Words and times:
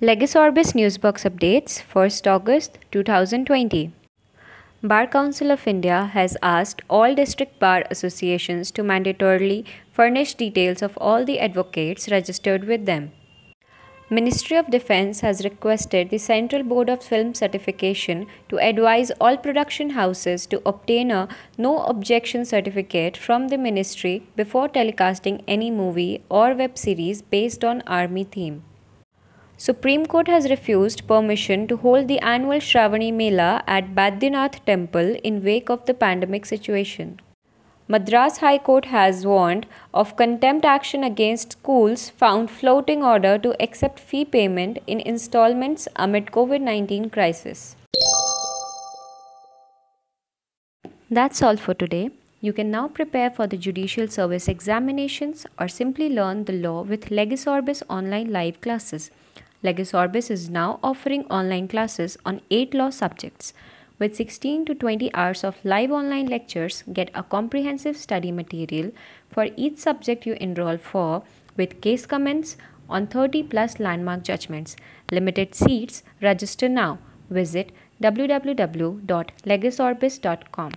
Legis 0.00 0.34
Orbis 0.34 0.72
Newsbox 0.72 1.24
Updates 1.24 1.80
1st 1.80 2.26
August 2.26 2.78
2020. 2.90 3.92
Bar 4.82 5.06
Council 5.06 5.52
of 5.52 5.68
India 5.68 6.06
has 6.12 6.36
asked 6.42 6.82
all 6.90 7.14
district 7.14 7.60
bar 7.60 7.84
associations 7.92 8.72
to 8.72 8.82
mandatorily 8.82 9.64
furnish 9.92 10.34
details 10.34 10.82
of 10.82 10.98
all 11.00 11.24
the 11.24 11.38
advocates 11.38 12.10
registered 12.10 12.64
with 12.64 12.86
them. 12.86 13.12
Ministry 14.10 14.56
of 14.56 14.68
Defence 14.68 15.20
has 15.20 15.44
requested 15.44 16.10
the 16.10 16.18
Central 16.18 16.64
Board 16.64 16.90
of 16.90 17.00
Film 17.00 17.32
Certification 17.32 18.26
to 18.48 18.58
advise 18.58 19.12
all 19.20 19.36
production 19.36 19.90
houses 19.90 20.44
to 20.48 20.60
obtain 20.66 21.12
a 21.12 21.28
no 21.56 21.84
objection 21.84 22.44
certificate 22.44 23.16
from 23.16 23.46
the 23.46 23.56
ministry 23.56 24.26
before 24.34 24.68
telecasting 24.68 25.44
any 25.46 25.70
movie 25.70 26.24
or 26.28 26.52
web 26.52 26.76
series 26.76 27.22
based 27.22 27.62
on 27.62 27.80
army 27.86 28.24
theme. 28.24 28.64
Supreme 29.56 30.04
Court 30.04 30.26
has 30.26 30.50
refused 30.50 31.06
permission 31.06 31.68
to 31.68 31.76
hold 31.76 32.08
the 32.08 32.18
annual 32.18 32.58
Shravani 32.58 33.12
Mela 33.12 33.62
at 33.68 33.94
Baidyanath 33.94 34.64
temple 34.64 35.14
in 35.22 35.44
wake 35.44 35.70
of 35.70 35.86
the 35.86 35.94
pandemic 35.94 36.44
situation. 36.44 37.20
Madras 37.86 38.38
High 38.38 38.58
Court 38.58 38.86
has 38.86 39.24
warned 39.24 39.66
of 39.92 40.16
contempt 40.16 40.64
action 40.64 41.04
against 41.04 41.52
schools 41.52 42.10
found 42.10 42.50
floating 42.50 43.04
order 43.04 43.38
to 43.38 43.54
accept 43.62 44.00
fee 44.00 44.24
payment 44.24 44.78
in 44.88 44.98
installments 45.00 45.86
amid 45.94 46.26
COVID-19 46.26 47.12
crisis. 47.12 47.76
That's 51.08 51.42
all 51.42 51.56
for 51.56 51.74
today. 51.74 52.10
You 52.40 52.52
can 52.52 52.72
now 52.72 52.88
prepare 52.88 53.30
for 53.30 53.46
the 53.46 53.56
judicial 53.56 54.08
service 54.08 54.48
examinations 54.48 55.46
or 55.60 55.68
simply 55.68 56.08
learn 56.08 56.44
the 56.46 56.52
law 56.52 56.82
with 56.82 57.12
Legis 57.12 57.46
Orbis 57.46 57.84
online 57.88 58.32
live 58.32 58.60
classes. 58.60 59.10
Legis 59.64 59.94
Orbis 59.94 60.30
is 60.30 60.50
now 60.50 60.78
offering 60.82 61.24
online 61.30 61.68
classes 61.68 62.18
on 62.26 62.42
8 62.50 62.74
law 62.74 62.90
subjects. 62.90 63.54
With 63.98 64.14
16 64.14 64.66
to 64.66 64.74
20 64.74 65.14
hours 65.14 65.42
of 65.42 65.56
live 65.64 65.90
online 65.90 66.26
lectures, 66.26 66.84
get 66.92 67.10
a 67.14 67.22
comprehensive 67.22 67.96
study 67.96 68.30
material 68.30 68.92
for 69.30 69.48
each 69.56 69.78
subject 69.78 70.26
you 70.26 70.34
enroll 70.34 70.76
for 70.76 71.22
with 71.56 71.80
case 71.80 72.04
comments 72.04 72.58
on 72.90 73.06
30 73.06 73.44
plus 73.44 73.80
landmark 73.80 74.22
judgments. 74.22 74.76
Limited 75.10 75.54
seats, 75.54 76.02
register 76.20 76.68
now. 76.68 76.98
Visit 77.30 77.72
www.legisorbis.com. 78.02 80.72